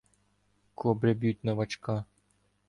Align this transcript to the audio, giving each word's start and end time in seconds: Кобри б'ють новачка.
Кобри 0.75 1.13
б'ють 1.13 1.43
новачка. 1.43 2.05